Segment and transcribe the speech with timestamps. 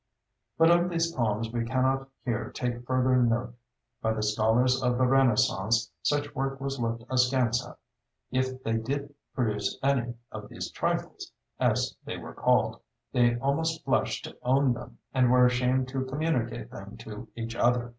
[0.57, 3.53] But of these poems we cannot here take further note.
[4.01, 7.77] By the scholars of the Renaissance such work was looked askance at.
[8.31, 14.23] If they did produce any of these "trifles," as they were called, they almost blushed
[14.25, 17.89] to own them, and were ashamed to communicate them to each other.